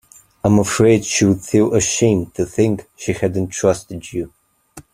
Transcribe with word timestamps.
I'm 0.43 0.57
afraid 0.57 1.05
she'd 1.05 1.41
feel 1.45 1.75
ashamed 1.75 2.33
to 2.33 2.43
think 2.47 2.87
she 2.97 3.13
hadn't 3.13 3.49
trusted 3.49 4.11
you. 4.11 4.33